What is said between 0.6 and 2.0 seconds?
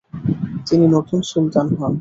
তিনি নতুন সুলতান হন।